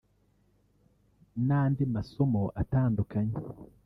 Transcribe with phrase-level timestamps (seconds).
[1.45, 3.35] n’andi masomo atandukanye